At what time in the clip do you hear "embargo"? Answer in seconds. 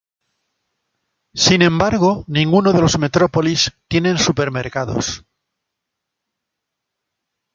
1.61-2.23